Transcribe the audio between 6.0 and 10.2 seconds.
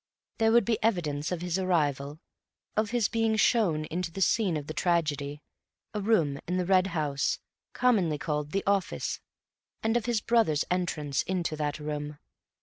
room in the Red House, commonly called "the office"—and of his